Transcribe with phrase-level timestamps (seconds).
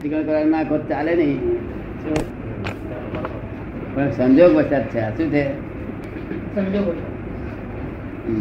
[0.00, 1.38] ચીકણ કરવા નાખો ચાલે નહીં.
[3.94, 5.00] પણ સંજોગ વસાત છે.
[5.00, 5.42] આ શું છે?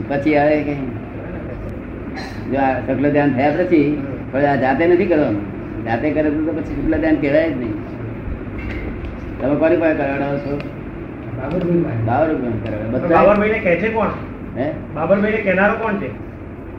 [0.09, 0.75] પછી આવે કે?
[2.51, 3.87] જો આ સકલ ધ્યાન થયા પછી
[4.31, 5.45] પણ આ જાતે નથી કરવાનું.
[5.85, 7.75] જાતે કરે તો પછી સકલ ધ્યાન કહેવાય જ નહીં.
[9.39, 10.53] તમે કોની પાસે કરાવડાવો છો?
[11.39, 14.13] બાબર રૂપિયા બાબરભાઈ બાબરભાઈને કહે છે કોણ?
[14.59, 14.69] હે?
[14.95, 16.09] બાબરભાઈને કહેનારો કોણ છે?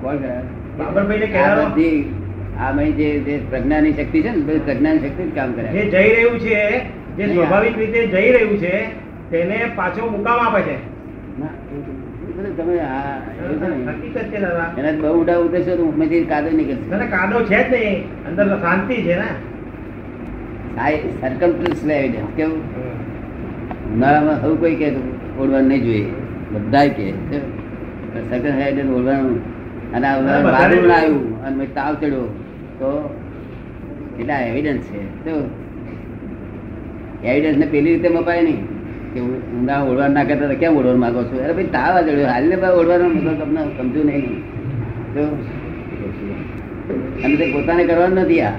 [0.02, 0.48] કોણ કરાવે?
[0.78, 2.26] બાબરભાઈને કેનારો કહેનારો?
[2.58, 5.68] આ મહી જે પ્રજ્ઞાની શક્તિ છે ને બધી પ્રજ્ઞાની શક્તિ જ કામ કરે.
[5.68, 6.80] જે જઈ રહ્યું છે
[7.16, 8.86] જે સ્વાભાવિક રીતે જઈ રહ્યું છે
[9.30, 10.76] તેને પાછો મુકામ આપે છે.
[11.40, 13.90] ના, એ બધું તમે આ એવું છે ને?
[13.90, 14.74] હકીકત છે દાદા.
[14.78, 17.06] એના બહુ ઊંડા ઉતરશો તો ઉમેથી કાદો નીકળશે.
[17.06, 18.02] કાદો છે જ નહીં.
[18.26, 19.30] અંદર શાંતિ છે ને.
[21.20, 22.60] સર્કમસ્ટન્સ એવિડન્સ કેવું?
[23.94, 24.90] ઉનાળામાં સૌ કોઈ કે
[25.38, 26.06] ઓળવાનું નહીં જોઈએ.
[26.52, 27.10] બધા કે.
[28.30, 29.36] સર્કમ એવિડન્સ ઓળવાનું.
[29.92, 30.06] અને.
[30.06, 32.44] આવ્યું અને તાવ ચડ્યો.
[32.78, 33.16] તો
[34.20, 35.24] એટલા એવિડન્સ છે?
[35.24, 35.50] તો
[37.24, 38.78] એવિડન્સ ને પેલી રીતે મપાય નહીં.
[39.14, 41.44] કે ઊંડા ઓળવા ના કરતા કેમ ઓળવા માંગો છો?
[41.44, 44.42] અરે ભાઈ, તાવ જડ્યો હાલને ભાઈ ઓળવાનો મતલબ તમને સમજુ નહીં.
[45.14, 45.20] તો
[47.24, 48.52] અને તે પોતાને કરવાનું નથી આ.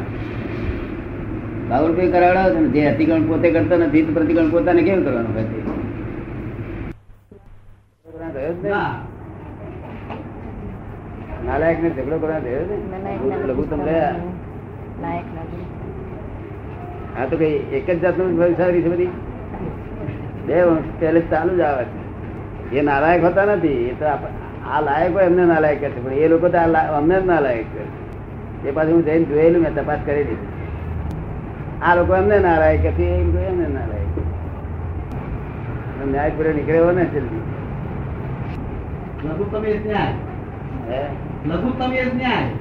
[1.69, 2.67] બાબુ કોઈ કરાવડાવો છે ને?
[2.67, 5.61] જે અતિક્રમણ પોતે કરતો નથી પ્રતિક્રમણ પોતાને કેમ કરવાનું પછી
[11.45, 12.75] નાલાયક ને ઝઘડો કરવા થયો ને?
[13.49, 14.15] લઘુત્તમ રહ્યા
[17.19, 19.11] આ તો કઈ એક જ જાતનું વ્યવસાય છે બધી?
[20.47, 20.55] બે
[20.99, 21.99] પહેલે ચાલુ જ આવે છે.
[22.77, 24.05] એ નાલાયક હોતા નથી એ તો
[24.73, 26.59] આ લાયક હોય એમને નાલાયક છે પણ એ લોકો તો
[26.99, 27.83] અમને જ નાલાયક છે.
[28.67, 30.39] એ પાછું હું જઈને જોયેલું મેં તપાસ કરેલી
[31.81, 34.07] આ લોકો એમને નાલાયક હતી છે એમ કોઈ એમને નાલાયક
[36.11, 37.43] ન્યાય પૂરે નીકળ્યો ને જલ્દી
[39.25, 40.13] લઘુત્તમ એ ન્યાય.
[40.89, 41.01] હે?
[41.47, 42.51] લઘુત્તમ એ ન્યાય.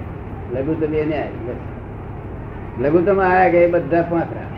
[0.54, 1.30] લઘુત્તમ એ ન્યાય
[2.80, 4.48] લઘુત્તમ આયા કે એ બધા પાંચરા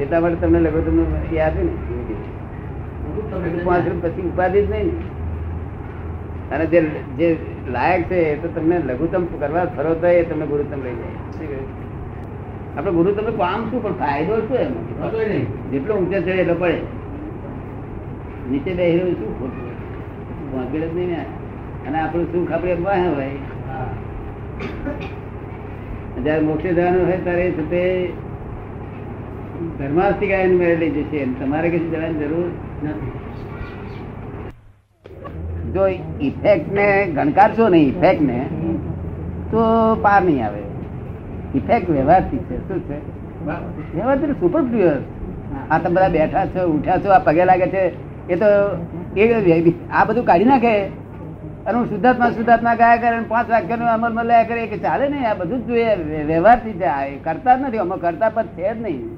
[0.00, 0.98] એટલા માટે તમને લઘુત્તમ
[1.32, 1.72] યાદ ને
[3.64, 4.90] પાંચ પછી ઉપાધિ જ નહીં
[6.50, 6.80] અને જે
[7.18, 7.36] જે
[7.72, 11.58] લાયક છે એ તો તમને લઘુત્તમ કરવા ફરો તો એ તમને ગુરુત્તમ લઈ જાય?
[12.76, 15.70] આપણે ગુરુ નું કામ શું પણ ફાયદો શું એમાં.
[15.70, 16.80] જેટલો ઊંચે ચડે એટલો પડે.
[18.50, 19.68] નીચે બે હીરો શું ખોટું?
[20.54, 21.24] વાંકડ જ નહીં ને.
[21.86, 23.30] અને આપણું સુખ આપણે વાહ હોય.
[26.24, 27.82] જયારે મોક્ષે જવાનું હોય ત્યારે તે
[29.78, 32.50] ધર્માસ્તિકા એને મેળવી જશે તમારે કશું જવાની જરૂર
[32.84, 33.12] નથી.
[35.72, 35.86] જો
[36.20, 38.46] ઇફેક્ટ ને ગણકારશો નહીં ઇફેક્ટ ને
[39.50, 39.60] તો
[40.02, 40.62] પાર નહીં આવે.
[41.54, 42.56] ઇફેક્ટ વ્યવહારથી છે.
[42.68, 42.98] શું છે?
[43.94, 44.62] વ્યવહાર સુપર
[45.70, 47.84] આ તમે બધા બેઠા છો, ઉઠ્યા છો, આ પગે લાગે છે.
[48.28, 48.46] એ તો
[49.16, 50.74] એ આ બધું કાઢી નાખે.
[51.66, 55.34] અને હું શુદ્ધાત્મા શુદ્ધાત્મા ગાયા કરે પાંચ વાક્યનો અમલ લયા કરે કે ચાલે નહીં, આ
[55.34, 55.94] બધું જ જોઈએ.
[55.94, 57.78] વ્ય- વ્યવહારથી જાય કરતા જ નથી.
[57.78, 59.16] આમાં કરતા પદ છે જ નહીં.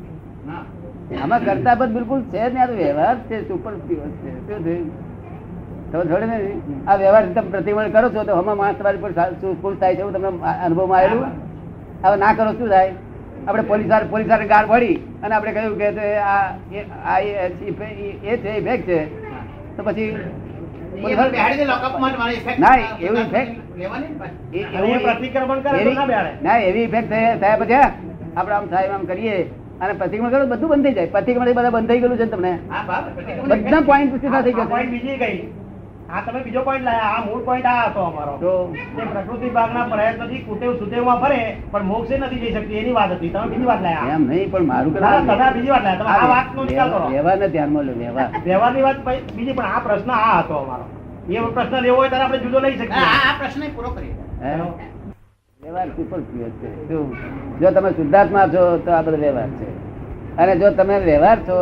[1.22, 2.62] આમાં કરતા પદ બિલકુલ છે જ નહીં.
[2.62, 3.74] આ તો વ્યવહાર છે સુપર
[4.08, 4.58] છે.
[4.58, 5.12] શું થયું?
[5.92, 9.12] તમે ને આ વ્યવહાર તમે પ્રતિબંધ કરો છો તો હમણાં માણસ તમારી પર
[9.62, 10.28] ખુશ થાય છે હું તમને
[10.64, 11.24] અનુભવમાં આવેલું?
[12.04, 12.94] હવે ના કરો, શું થાય?
[13.48, 17.48] આપણે પોલીસ પોલીસ ગાળ પડી અને આપણે કહ્યું કે આ, એ- આ એ-
[18.60, 19.22] ભેગ છે.
[19.76, 20.16] તો પછી
[20.96, 23.74] ના એવું ઇફેક્ટ
[24.64, 27.74] એવું પ્રતિક્રમણ કરે તો એવી- ના એવી ઇફેક્ટ થયા થયા પછી
[28.36, 29.50] આપણે આમ થાય આમ કરીએ.
[29.80, 31.06] અને પ્રતિક્રમણ કરો બધું બંધ થઈ જાય.
[31.06, 32.58] પ્રતિક્રમણ બધા બંધ થઈ ગયેલું છે તમને?
[33.48, 35.52] બધા પોઈન્ટ પૂછી થઈ ગયા point ગયો બીજી ગઈ.
[36.12, 37.10] આ તમે બીજો પોઈન્ટ લાયા.
[37.16, 38.34] આ મૂળ પોઈન્ટ આ હતો અમારો.
[38.42, 39.04] જે.
[39.12, 42.74] પ્રકૃતિ ભાગના પ્રયત્નથી કુટેવ સુટેવમાં ફરે પણ મોક્ષે નથી જઈ શકતી.
[42.74, 43.28] એની વાત હતી.
[43.28, 44.14] તમે બીજી વાત લાયા.
[44.14, 45.98] એમ નહીં પણ મારું ના, તમે બીજી વાત લાયા.
[45.98, 47.08] તમે આ વાતનો નિકાલ કરો.
[47.08, 48.28] વ્યવહારને ધ્યાનમાં લો વ્યવહાર.
[48.44, 48.96] વ્યવહારની વાત
[49.36, 50.84] બીજી પણ આ પ્રશ્ન આ હતો અમારો.
[51.30, 53.06] એ પ્રશ્ન લેવો હોય ત્યારે આપણે જુદો લઈ શકીએ.
[53.28, 54.14] આ પ્રશ્ન પૂરો કરીએ.
[55.60, 56.70] વ્યવહાર સુપર pure છે.
[57.60, 59.70] જો તમે શુદ્ધાત્મા છો તો આ બધો વ્યવહાર છે.
[60.36, 61.58] અને જો તમે વ્યવહાર છો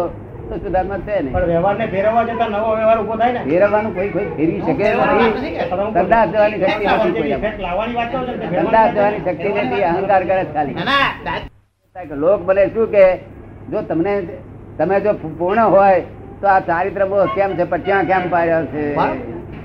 [0.50, 1.34] તો સુધારમાં છે નહીં.
[1.46, 3.40] વ્યવહારને ફેરવવા જતા નવો વ્યવહાર ઊભો થાય ને?
[3.48, 4.86] ફેરવવાનું કોઈ કોઈ ફેરવી શકે
[5.94, 7.34] સંદાસ જવાની શક્તિ નથી
[8.54, 10.76] સંદાસ જવાની શક્તિ નથી અહંકાર કરે ખાલી.
[12.22, 13.04] લોક ભલે શું કે
[13.70, 14.14] જો તમને
[14.78, 16.00] તમે જો પૂર્ણ હોય
[16.40, 18.84] તો આ ચારિત્ર બહુ કેમ છે પણ ક્યાં કેમ પાડ્યો છે?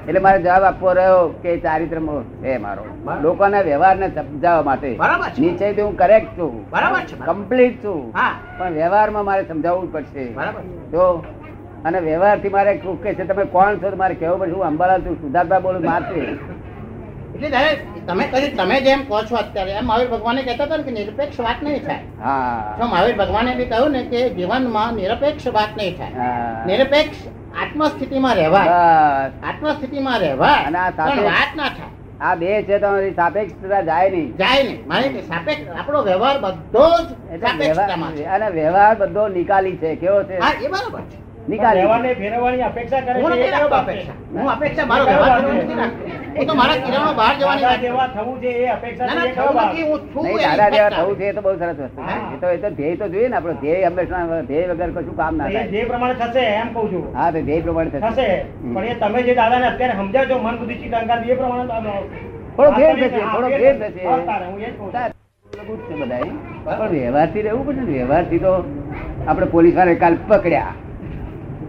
[0.08, 2.00] એટલે મારે જવાબ આપવો રહ્યો કે ચારિત્ર
[2.44, 2.84] છે મારો.
[3.22, 4.92] લોકોના વ્યવહારને સમજાવવા માટે.
[5.40, 6.70] નીચે હું કરેક્ટ છું.
[6.70, 7.34] બરાબર છે બરાબર.
[7.34, 8.14] કમ્પ્લીટ છું.
[8.58, 10.26] પણ વ્યવહારમાં મારે સમજાવવું પડશે.
[10.92, 11.24] તો
[11.86, 13.96] અને વ્યવહારથી મારે કે છે તમે કોણ છો?
[13.96, 16.22] મારે કહેવું પડશે હું અંબાલાલ છું સુધાર્થભાઈ બોલું મારશે
[17.36, 17.50] એટલે
[18.08, 21.64] તમે કહ્યું તમે જેમ કહો છો અત્યારે એમ મહાવીર ભગવાને કહેતા હતા કે નિરપેક્ષ વાત
[21.64, 22.00] નહીં થાય.
[22.24, 22.78] હા.
[22.92, 26.12] મહાવીર ભગવાને બી કહ્યું ને કે જીવનમાં નિરપેક્ષ વાત નહીં થાય.
[26.66, 27.18] નિરપેક્ષ
[27.62, 29.34] આત્મસ્થિતિમાં રહેવા બસ.
[29.44, 31.94] આત્મસ્થિતિમાં રહેવા અને આ વાત ના થાય.
[32.22, 34.38] આ બે છે તમારી સાપેક્ષતા જાય નહીં.
[34.38, 34.88] જાય નહીં.
[34.88, 39.96] મારે સાપેક્ષ આપણો વ્યવહાર બધો જ અને વ્યવહાર બધો નિકાલી છે.
[39.96, 40.40] કેવો છે?
[40.40, 41.25] હા એ બરાબર છે.
[41.52, 41.84] નિકાલી.
[42.22, 43.94] ફેરવવાની અપેક્ષા કરે છે નથી એ કયો રાખતો બાપ છે?
[43.96, 44.16] અપેક્ષા.
[44.36, 45.86] હું અપેક્ષા મારો વ્યવહાર કરવાનો
[46.36, 48.00] હું તો મારા કિરણો બહાર જવાની વાત કરું.
[48.16, 49.70] થવું છે એ અપેક્ષા ના છે, ના એ કયો થવું બાપ?
[49.72, 51.06] નથી હું છું નહીં એવી દાદા જેવા અપેક્ષા.
[51.06, 52.02] થવું છે એ તો બહુ સરસ વસ્તુ
[52.34, 55.34] એ તો એ તો ધ્યેય તો જોઈએ ને આપણો ધ્યેય હંમેશા ધ્યેય વગર કશું કામ
[55.40, 55.66] ના થાય.
[55.74, 57.04] જે પ્રમાણે થશે એમ કહું છું.
[57.18, 58.00] હા તો ધ્યેય પ્રમાણે થશે.
[58.08, 58.30] થશે.
[58.76, 61.66] પણ એ તમે જે દાદાને અત્યારે સમજાવો મન બુદ્ધિ ચિત્ત અહંકાર એ પ્રમાણે
[62.56, 64.02] થોડો ફેર થશે થોડો ફેર થશે.
[65.68, 66.34] બધું.
[66.66, 68.52] પણ વ્યવહારથી રહેવું પડે ને વ્યવહારથી તો
[69.28, 70.74] આપણે પોલીસવાળા કાલ પકડ્યા.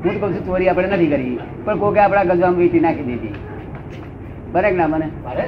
[0.04, 1.36] હું તો કહું છું ચોરી આપણે નથી કરી.
[1.64, 3.34] પણ કોકે આપણા ગજવામાં વીટી નાખી દીધી.
[4.52, 5.06] બરે કે ના મને?
[5.30, 5.42] અરે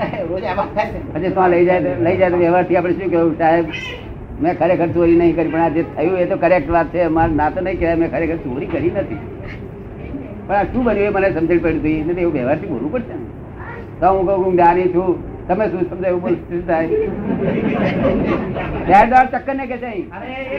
[1.14, 3.66] પછી તો લઈ જાય લઈ જાય તો વ્યવહારથી આપણે શું કહેવું સાહેબ?
[4.42, 7.00] મેં ખરેખર ચોરી નહીં કરી પણ આ જે થયું એ તો કરેક્ટ વાત છે.
[7.16, 9.20] મારે ના તો નહીં કહેવાય મેં ખરેખર ચોરી કરી નથી.
[10.46, 11.98] પણ આ શું બન્યું એ મને સમજણ પડ્યું હતી.
[12.06, 13.26] નથી એવું વ્યવહારથી બોલવું પડશે ને.
[14.00, 15.12] તો હું કહું હું જ્ઞાની છું.
[15.48, 16.36] તમે શું સમજાય એવું બોલ
[16.68, 16.86] થાય
[19.32, 20.00] ચક્કર ને કે છે એ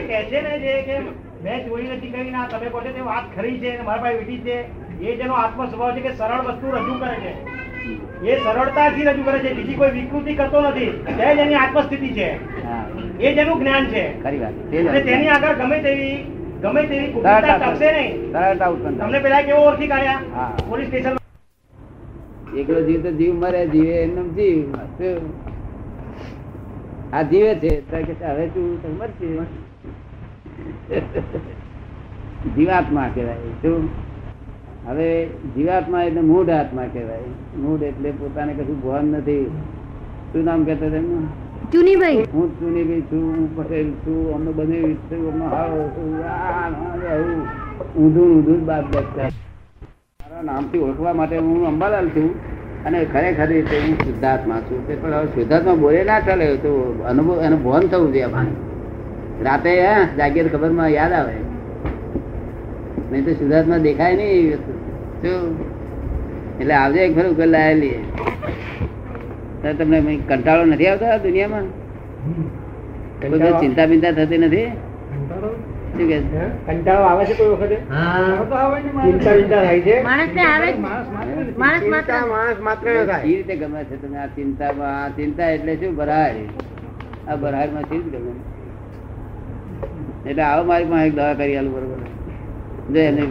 [0.08, 0.96] કહે છે ને જે કે
[1.44, 4.40] મેં ચોરી નથી કરી ના તમે કહો તે વાત ખરી છે અને મારા પાસે વીટી
[4.46, 4.56] છે.
[5.04, 7.32] એ જેનો આત્મ સ્વભાવ છે કે સરળ વસ્તુ રજૂ કરે છે.
[8.30, 9.54] એ સરળતાથી રજૂ કરે છે.
[9.58, 10.90] બીજી કોઈ વિકૃતિ કરતો નથી.
[11.20, 12.28] તે જ એની આત્મસ્થિતિ છે.
[13.28, 14.04] એ જેનું જ્ઞાન છે.
[14.22, 14.54] ખરી વાત.
[15.08, 16.18] તેની આગળ ગમે તેવી
[16.62, 18.12] ગમે તેવી કુટિલતા ટકશે નહીં.
[18.32, 20.52] સરળતા ઉત્પન્ન તમને પેલા કેવો ઓળખી કાઢ્યા.
[20.68, 21.16] Police station.
[22.60, 24.60] એકલો જીવ તો જીવ મરે જીવે એમનો જીવ?
[27.14, 27.72] આ જીવે છે.
[27.90, 29.28] કે હવે તું તો મરશે.
[32.56, 33.88] જીવાત્મા કહેવાય શું?
[34.88, 35.26] હવે
[35.56, 37.30] જીવાત્મા એટલે મૂઢ આત્મા કહેવાય.
[37.58, 39.50] મૂઢ એટલે પોતાને કશું ભાન નથી.
[40.32, 41.28] શું નામ કહેતા તેમનું?
[41.72, 42.24] ચુનીભાઈ.
[42.32, 47.42] હું ચુનીભાઈ છું હું પટેલ છું અમને બને છું અમને આવું
[47.96, 49.28] ઊંધું ઊંધું બાપ બેસતા
[50.20, 52.34] મારા નામથી ઓળખવા માટે હું અંબાલાલ છું
[52.86, 54.88] અને ખરેખર રીતે હું શુદ્ધાત્મા છું.
[54.88, 58.69] તે પણ હવે શુદ્ધાત્મા બોલે ના ચાલે તો અનુભવ એનું ભાન થવું જોઈએ આપણને.
[59.46, 59.72] રાતે
[60.18, 61.36] જાગીર ખબરમાં ખબરમાં યાદ આવે.
[63.10, 64.72] નહીં તો શુદ્ધાત્મા દેખાય નહીં એવી વસ્તુ.
[65.22, 65.42] શું?
[66.60, 67.98] એટલે આવજે એક ફરું ઉકેલ લાયેલી
[69.78, 69.98] તમને
[70.28, 71.66] કંટાળો નથી આવતો દુનિયામાં?
[73.22, 74.68] કોઈ ચિંતા બિંતા થતી નથી?
[75.94, 76.18] શું કે?
[76.68, 77.76] કંટાળો આવે છે કોઈ વખતે?
[79.06, 79.96] ચિંતા ચિંતા થાય છે?
[81.64, 82.94] માણસ માત્ર એ
[83.24, 84.94] રીતે ગમે છે તમે આ ચિંતામાં?
[85.02, 85.92] આ ચિંતા એટલે શું?
[86.00, 86.44] ભરાય
[87.28, 88.32] આ ભરાયમાં રીતે ગમે?
[90.28, 92.00] એટલે આવો મારી પાસે એક દવા કરી આલું બરોબર.
[92.92, 93.22] જો એને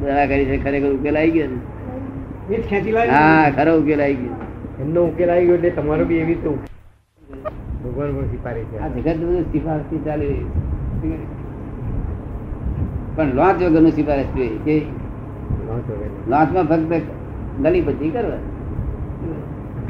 [0.00, 1.58] દવા કરી છે ખરેખર ઉકેલ આવી ગયો ને
[3.12, 4.36] હા ખરો ઉકેલ આવી ગયો.
[4.78, 6.50] એમનો ઉકેલ આવી ગયો એટલે તમારો બી એવી તો
[7.82, 8.76] ભગવાન પણ સ્વીકારે છે.
[8.78, 10.28] આ જગત બધું સિફારસથી ચાલે
[13.16, 14.76] પણ લોચ વગરનું સિફારસ જોઈએ કે
[16.30, 16.92] લોચમાં ફક્ત
[17.62, 18.40] ગલી પછી કરવા.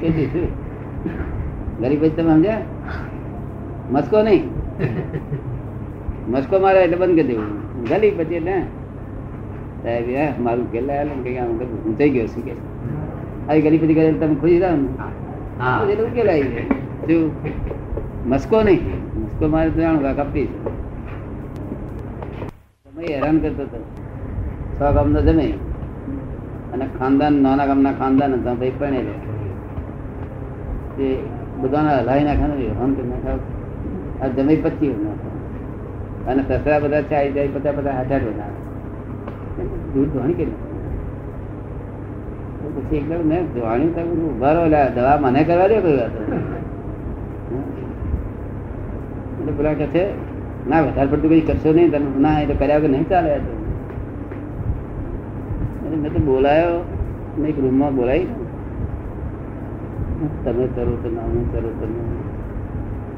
[0.00, 0.48] કેટલી શું
[1.80, 2.62] ગલી પછી તમે સમજ્યા?
[3.92, 4.44] મસ્કો નહીં?
[6.26, 7.50] મસ્કો મારે એટલે બંધ કરી દેવું.
[7.84, 8.56] ગલી પછી એટલે
[9.82, 11.50] સાહેબ મારું ઘેર આવેલું ને આમ
[11.84, 12.52] હું થઈ ગયો શું કે
[13.48, 14.88] આવી ગલી પછી કરે તમે ખુશી થાવ ને?
[15.84, 16.64] એટલે ઉકેલ આવી
[17.06, 17.30] શું?
[18.24, 18.82] મસ્કો નહીં.
[19.16, 20.58] મસ્કો મારે તો જાણું કપટી છે.
[22.86, 23.78] તમે હેરાન કરતો હતો.
[24.76, 25.46] છ ગામનો જમે.
[26.72, 29.08] અને ખાનદાન નાના ગામના ખાનદાન હતા ભાઈ પણ
[30.98, 31.08] એ
[31.62, 33.30] બધાને હલાવી નાખે ને હમ કરી નાખે
[34.20, 35.28] આ જમે પચી નાખે
[36.26, 38.50] અને સસરા બધા છે આવી જાય, બધા બધા હાથાર બધા
[39.94, 40.56] દૂધ ધોણી કરી
[42.74, 44.64] પછી એકદમ મેં જોવાનું તમે ઊભા રહો
[44.94, 46.14] દવા મને કરવા દે કોઈ વાત
[49.38, 50.04] એટલે પેલા કહે છે,
[50.68, 53.30] ના, વધારે પડતું કઈ કરશો નહીં તમે ના એ તો કર્યા વગર નહીં ચાલે.
[53.38, 53.58] તું.
[56.02, 56.76] મેં તો બોલાયો,
[57.38, 58.28] મેં એક રૂમમાં બોલાવી.
[60.44, 62.02] તમે કરો તો ના, હું કરો તમે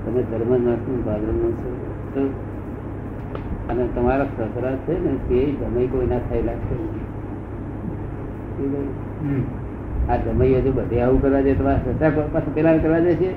[0.05, 1.39] તમે ધર્મ નાખું ભાગરમ
[2.13, 2.21] છો
[3.71, 6.75] અને તમારા સસરા છે ને તે જમાઈ કોઈ ના થઈ લાગશે
[10.13, 13.31] આ જમાઈ હજુ બધે આવું કરવા જાય તમારા સસરા પાસે પેલા કરવા જાય છે?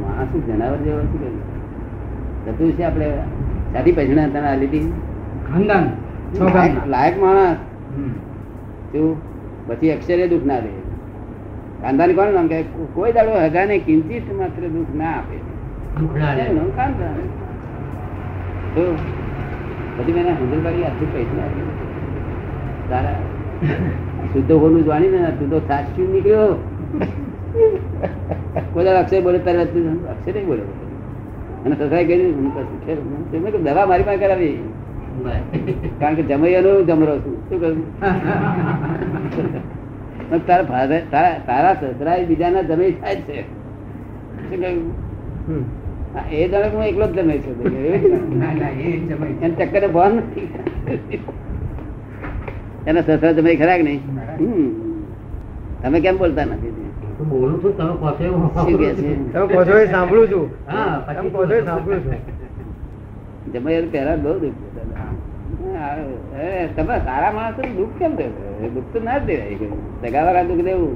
[0.00, 1.40] માણસ જનાવર જેવો શું?
[2.46, 3.10] થતું છે આપણે
[3.72, 4.92] સાદી પૈસા તને આ લીધી?
[5.52, 5.84] ખાનદાન
[6.54, 7.56] લાયક- લાયક માણસ.
[8.92, 9.16] શું?
[9.66, 10.83] પછી અક્ષરે દુઃખ ના દે
[11.84, 12.58] ખાનદાન કોણ નામ કે?
[12.94, 15.36] કોઈ દાડો હજાને કિંચિત માત્ર દુઃખ ના આપે.
[19.96, 21.72] પછી મેં હંદરબારી આટલું પૈસા આપ્યું
[22.90, 23.18] તારા
[24.32, 26.54] શુદ્ધ હોનું જાણી ને તું તો સાચું નીકળ્યો.
[28.72, 29.58] કોઈ દાડો અક્ષય બોલે તારે
[30.14, 30.64] અક્ષય નહીં બોલે.
[31.64, 34.56] અને સસાઈ કીધું દવા મારી પાસે કરાવી.
[36.00, 37.36] કારણ કે જમૈયાનો જમરો છું.
[37.48, 37.80] શું કહ્યું?
[40.46, 41.00] તારા ફાધર
[41.46, 43.42] તારા સસરા એ બીજાના જમે થાય છે.
[43.42, 44.94] શું કહ્યું?
[46.30, 47.56] એ જાણે હું એકલો જ જમે છું
[49.56, 50.48] ચક્કર ભાન નથી
[52.86, 54.00] એના સસરા જમે ખરા કે નહીં?
[54.40, 54.70] હમ.
[55.82, 56.72] તમે કેમ બોલતા નથી?
[57.28, 57.94] બોલું છું તમે
[59.46, 59.74] કહો છો?
[59.90, 60.48] સાંભળું છું.
[60.72, 62.14] હા, તમે પછી કહો છો એ સાંભળું છું.
[63.52, 64.52] જમાઈ પહેલા બહુ દુઃખ
[66.76, 69.68] તમે સારા માણસ દુઃખ કેમ દેવું દુઃખ તો ના જ દેવાય.
[70.02, 70.94] સગાવાળા દુઃખ દેવું.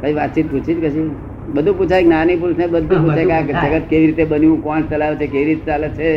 [0.00, 1.08] કઈ વાતચીત પૂછી જ કશી.
[1.54, 5.26] બધું પૂછાય જ્ઞાની પુરુષ ને બધું પૂછાય કે જગત કેવી રીતે બન્યું કોણ ચલાવે છે
[5.32, 6.10] કેવી રીતે ચાલે છે.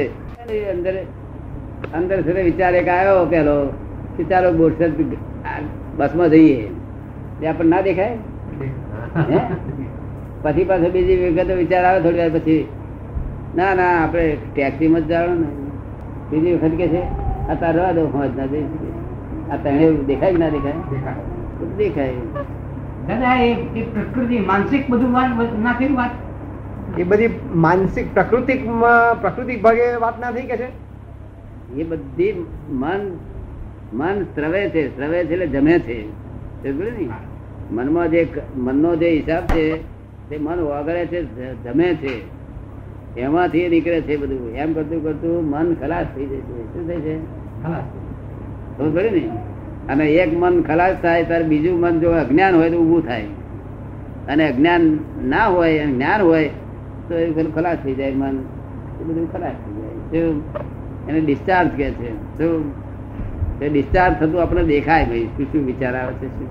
[0.74, 0.96] અંદર
[1.98, 3.56] અંદર સુધી વિચાર એક આવ્યો પેલો.
[4.16, 5.02] કે ચાલો બોરસદ
[5.98, 6.60] બસમાં જઈએ.
[7.42, 8.16] એ આપણને ના દેખાય?
[10.44, 12.62] પછી પાછો બીજી વિગત વિચાર આવે થોડી વાર પછી.
[13.58, 15.50] ના ના આપણે ટેક્સીમાં જ જવાનું ને.
[16.32, 17.02] બીજી વખત કે છે
[17.50, 18.48] આ તાર રવા દો હોજ ના
[19.52, 20.74] આ તને દેખાય કે ના દેખાય?
[21.78, 22.14] દેખાય.
[23.08, 25.12] દાદા એ પ્રકૃતિ માનસિક બધું
[25.64, 26.12] ના થયું વાત?
[26.98, 28.66] એ બધી માનસિક પ્રકૃતિક
[29.22, 30.70] પ્રાકૃતિક ભાગે વાત ના થઈ કે છે?
[31.78, 33.02] એ બધી મન
[33.94, 35.98] મન સ્રવે છે સ્રવે છે એટલે જમે છે?
[37.72, 39.82] મનમાં જે મનનો જે હિસાબ છે
[40.30, 41.20] તે મન ઓગળે છે
[41.64, 42.41] જમે છે.
[43.18, 44.56] એમાંથી નીકળે છે બધું.
[44.56, 46.74] એમ કરતું કરતું મન ખલાસ થઈ જાય છે.
[46.74, 47.20] શું થાય છે?
[48.78, 49.30] ખબર પડી ને?
[49.94, 53.24] અને એક મન ખલાસ થાય ત્યારે બીજું મન જો અજ્ઞાન હોય તો ઊભું થાય.
[54.28, 56.50] અને અજ્ઞાન ના હોય અને જ્ઞાન હોય
[57.10, 58.38] તો એ ખલાસ થઈ જાય મન.
[59.02, 60.22] એ બધું ખલાસ થઈ જાય.
[60.22, 60.44] શું?
[61.08, 62.38] એને ડિસ્ચાર્જ કે છે.
[62.38, 62.74] શું
[63.62, 66.48] એ ડિસ્ચાર્જ થતું આપણે દેખાય ભાઈ શું શું વિચાર આવે છે શું?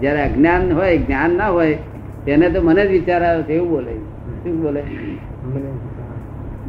[0.00, 1.78] જ્યારે અજ્ઞાન હોય જ્ઞાન ના હોય
[2.24, 4.11] તેને તો મને જ વિચાર આવે છે એવું બોલે
[4.42, 4.82] શું બોલે?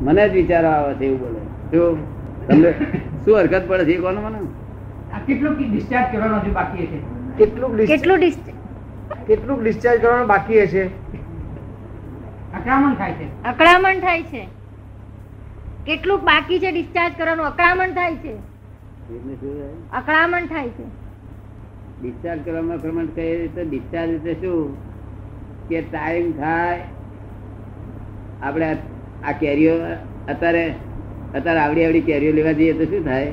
[0.01, 1.39] મને જ વિચારો આવે છે એવું બોલે.
[1.71, 1.97] શું
[2.47, 2.71] તમને
[3.25, 4.39] શું હરકત પડે છે કોનો મને?
[5.27, 6.99] કેટલું ડિસ્ચાર્જ કરવાનો બાકી છે
[9.27, 10.89] કેટલું ડિસ્ચાર્જ કરવાનું બાકી હશે?
[12.53, 13.27] આક્રમણ થાય છે.
[13.45, 14.47] અકળામણ થાય છે.
[15.85, 17.45] કેટલું બાકી છે ડિસ્ચાર્જ કરવાનું?
[17.45, 18.33] અકળામણ થાય છે?
[19.93, 20.69] અકળામણ થાય?
[20.69, 20.83] છે.
[22.01, 24.77] ડિસ્ચાર્જ કરવામાં પ્રમાણ કઈ રીતે ડિસ્ચાર્જ એટલે શું?
[25.69, 26.79] કે ટાઈમ થાય
[28.43, 28.77] આપણે
[29.23, 29.71] આ- કેરીઓ
[30.27, 30.73] અત્યારે
[31.35, 33.31] અત્યારે આવડી આવડી કેરીઓ લેવા જઈએ તો શું થાય?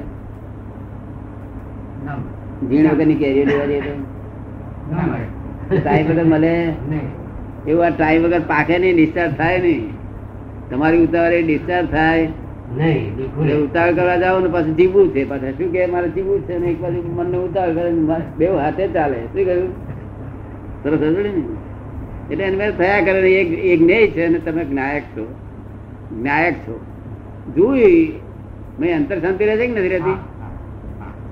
[2.68, 4.04] ઝીણ વગરની કેરીઓ લેવા જઈએ તો?
[5.84, 6.72] ટાઈમ વગર મળે?
[7.68, 9.90] એવું આ ટાઈમ વગર પાકે નહીં ડિસ્ચાર્જ થાય નહીં.
[10.70, 12.28] તમારી ઉતાવળ ડિસ્ચાર્જ થાય.
[12.76, 13.16] નહીં,
[13.64, 15.50] ઉતાવળ કરવા જાવ ને પાછું જીવવું છે પાછા.
[15.50, 17.90] શું કે મારે જીવવું છે ને એક બાજુ મનને ઉતાવળ કરે
[18.38, 19.16] બે હાથે ચાલે.
[19.16, 19.72] શું કહ્યું?
[20.82, 21.59] સરસ હજુ ને?
[22.30, 25.34] એટલે એને થયા કરે એક એક ન્યાય છે અને તમે જ્ઞાયક છો.
[26.20, 26.80] જ્ઞાયક છો.
[27.56, 28.20] જોઈ
[28.80, 30.16] મેં અંતર શાંતિ રહે છે કે નથી રહેતી?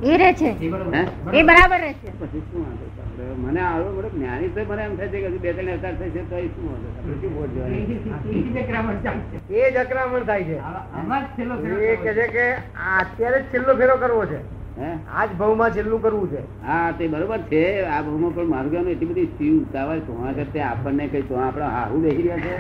[0.03, 0.65] એ રહે છે.
[0.65, 0.95] એ બરોબર.
[0.95, 1.39] હે?
[1.39, 2.21] એ બરાબર રહે છે.
[2.21, 3.49] પછી શું વાંધો?
[3.49, 6.41] મને આવો બધો જ્ઞાની તો મને એમ થાય છે કે બે ત્રણ અવતાર થશે તો
[6.41, 7.13] શું વાંધો?
[7.13, 7.21] છે?
[7.21, 10.59] તો શું બોલ એ શું જ- અકરામણ થાય છે.
[11.81, 14.58] એ કે છે કે આ અત્યારે છેલ્લો ફેરો કરવો છે.
[14.79, 14.91] હે?
[15.15, 16.63] આ ભાવમાં છેલ્લું કરવું છે.
[16.67, 17.85] હા તે બરોબર છે.
[17.85, 21.65] આ ભાવમાં પણ મારું કહેવાનું એટલી બધી સ્ત્રી ઉતાવળ તો કરતે આપણને કઈ તો આપણે
[21.65, 22.53] હાહુ બેસી રહ્યા છે.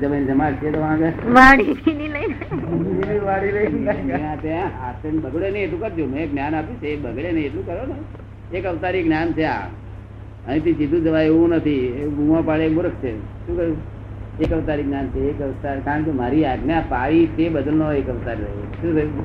[0.00, 1.12] જમે જમે છે તો આગળ.
[5.22, 6.06] બગડે નહીં એટલું કરજો.
[6.06, 8.56] મેં જ્ઞાન આપ્યું છે એ બગડે નહીં એટલું કરો ને.
[8.58, 9.62] એક અવતારી જ્ઞાન છે આ.
[10.48, 11.86] અહીંથી સીધું જવાય એવું નથી.
[11.86, 13.12] એ ગુમા પાડે મૂર્ખ છે.
[13.46, 13.99] શું કહ્યું?
[14.40, 15.76] એક અવતારી જ્ઞાન છે એક અવતાર.
[15.84, 19.24] કારણ કે મારી આજ્ઞા પાડી તે બદલનો એક અવતાર રહ્યો શું થયું?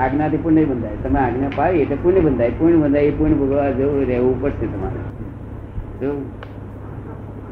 [0.00, 0.96] આજ્ઞાથી પુણ્ય બંધાય.
[1.02, 2.50] તમે આજ્ઞા પાડી એટલે પુણ્ય બંધાય.
[2.58, 5.00] પુણ્ય બંધાય એ પુણ્ય ભોગવવા જવું રહેવું પડશે તમારે.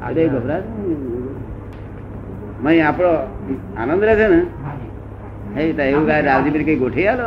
[0.03, 0.69] આજે ગભરાશ
[2.63, 3.11] મય આપણો
[3.79, 4.41] આનંદ રહે છે ને?
[5.63, 7.27] એવું કાંઈ રાવજીભાઈ કઈ ગોઠવી આલો?